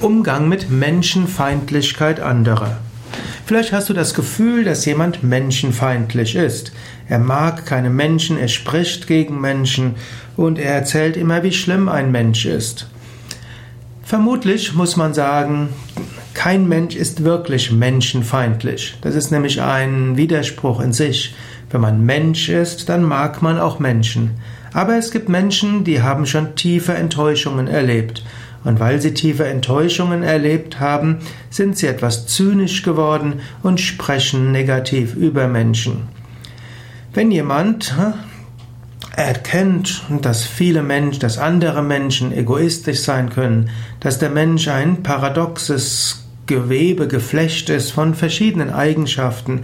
[0.00, 2.76] Umgang mit Menschenfeindlichkeit anderer.
[3.46, 6.70] Vielleicht hast du das Gefühl, dass jemand menschenfeindlich ist.
[7.08, 9.96] Er mag keine Menschen, er spricht gegen Menschen
[10.36, 12.88] und er erzählt immer, wie schlimm ein Mensch ist.
[14.04, 15.70] Vermutlich muss man sagen,
[16.32, 18.98] kein Mensch ist wirklich menschenfeindlich.
[19.00, 21.34] Das ist nämlich ein Widerspruch in sich.
[21.70, 24.30] Wenn man Mensch ist, dann mag man auch Menschen.
[24.72, 28.22] Aber es gibt Menschen, die haben schon tiefe Enttäuschungen erlebt.
[28.68, 35.14] Und weil sie tiefe Enttäuschungen erlebt haben, sind sie etwas zynisch geworden und sprechen negativ
[35.14, 36.02] über Menschen.
[37.14, 37.94] Wenn jemand
[39.16, 46.26] erkennt, dass viele Menschen, dass andere Menschen egoistisch sein können, dass der Mensch ein paradoxes
[46.46, 49.62] Gewebe, Geflecht ist von verschiedenen Eigenschaften,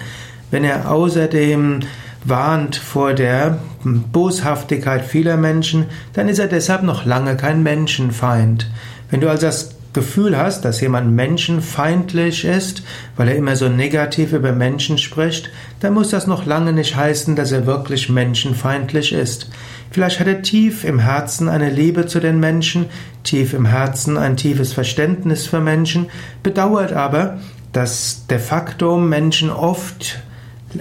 [0.51, 1.81] wenn er außerdem
[2.25, 8.71] warnt vor der Boshaftigkeit vieler Menschen, dann ist er deshalb noch lange kein Menschenfeind.
[9.11, 12.83] Wenn du also das Gefühl hast, dass jemand menschenfeindlich ist,
[13.17, 17.37] weil er immer so negativ über Menschen spricht, dann muss das noch lange nicht heißen,
[17.37, 19.49] dass er wirklich menschenfeindlich ist.
[19.91, 22.87] Vielleicht hat er tief im Herzen eine Liebe zu den Menschen,
[23.23, 26.07] tief im Herzen ein tiefes Verständnis für Menschen,
[26.43, 27.39] bedauert aber,
[27.73, 30.19] dass de facto Menschen oft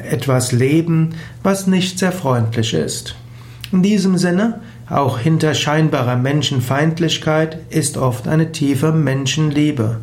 [0.09, 3.15] etwas leben, was nicht sehr freundlich ist.
[3.71, 9.97] In diesem Sinne, auch hinter scheinbarer Menschenfeindlichkeit ist oft eine tiefe Menschenliebe.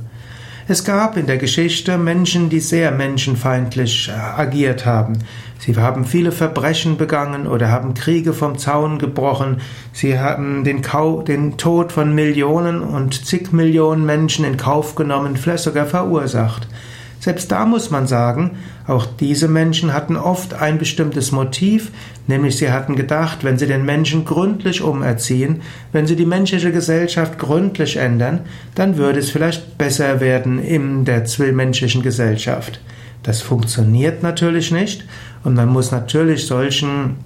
[0.68, 5.18] Es gab in der Geschichte Menschen, die sehr menschenfeindlich äh, agiert haben.
[5.58, 9.60] Sie haben viele Verbrechen begangen oder haben Kriege vom Zaun gebrochen.
[9.92, 15.36] Sie haben den, Kau den Tod von Millionen und zig Millionen Menschen in Kauf genommen,
[15.36, 16.68] vielleicht sogar verursacht.
[17.20, 18.52] Selbst da muss man sagen,
[18.86, 21.92] auch diese Menschen hatten oft ein bestimmtes Motiv,
[22.26, 25.60] nämlich sie hatten gedacht, wenn sie den Menschen gründlich umerziehen,
[25.92, 28.40] wenn sie die menschliche Gesellschaft gründlich ändern,
[28.74, 32.80] dann würde es vielleicht besser werden in der zwischenmenschlichen Gesellschaft.
[33.22, 35.04] Das funktioniert natürlich nicht
[35.44, 37.16] und man muss natürlich solchen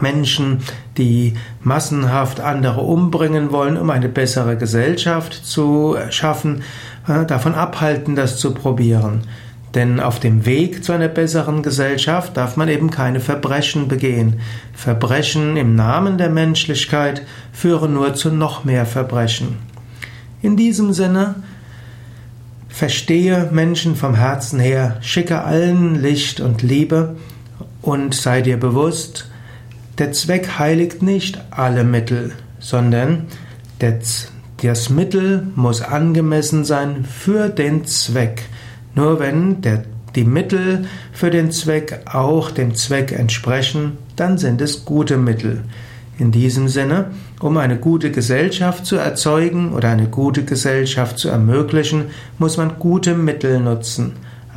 [0.00, 0.60] Menschen,
[0.96, 6.62] die massenhaft andere umbringen wollen, um eine bessere Gesellschaft zu schaffen,
[7.08, 9.22] äh, davon abhalten, das zu probieren.
[9.74, 14.40] Denn auf dem Weg zu einer besseren Gesellschaft darf man eben keine Verbrechen begehen.
[14.72, 19.58] Verbrechen im Namen der Menschlichkeit führen nur zu noch mehr Verbrechen.
[20.40, 21.36] In diesem Sinne,
[22.68, 27.16] verstehe Menschen vom Herzen her, schicke allen Licht und Liebe
[27.82, 29.30] und sei dir bewusst,
[29.98, 33.26] der Zweck heiligt nicht alle Mittel, sondern
[33.78, 38.42] das Mittel muss angemessen sein für den Zweck.
[38.94, 44.84] Nur wenn der, die Mittel für den Zweck auch dem Zweck entsprechen, dann sind es
[44.84, 45.64] gute Mittel.
[46.18, 52.06] In diesem Sinne, um eine gute Gesellschaft zu erzeugen oder eine gute Gesellschaft zu ermöglichen,
[52.38, 54.14] muss man gute Mittel nutzen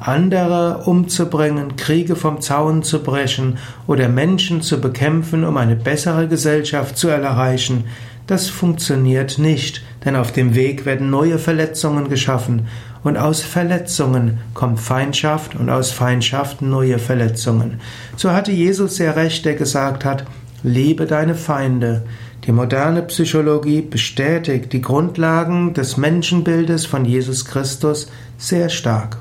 [0.08, 6.98] andere umzubringen, Kriege vom Zaun zu brechen oder Menschen zu bekämpfen, um eine bessere Gesellschaft
[6.98, 7.86] zu erreichen,
[8.30, 12.68] das funktioniert nicht, denn auf dem Weg werden neue Verletzungen geschaffen
[13.04, 17.80] und aus Verletzungen kommt Feindschaft und aus Feindschaft neue Verletzungen.
[18.18, 20.26] So hatte Jesus sehr recht, der gesagt hat,
[20.62, 22.04] liebe deine Feinde.
[22.46, 29.18] Die moderne Psychologie bestätigt die Grundlagen des Menschenbildes von Jesus Christus sehr stark.